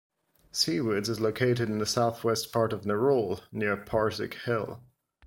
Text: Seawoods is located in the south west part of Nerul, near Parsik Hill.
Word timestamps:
Seawoods 0.51 1.09
is 1.09 1.19
located 1.19 1.69
in 1.69 1.77
the 1.77 1.85
south 1.85 2.23
west 2.23 2.51
part 2.51 2.73
of 2.73 2.85
Nerul, 2.85 3.41
near 3.51 3.77
Parsik 3.77 4.33
Hill. 4.33 4.81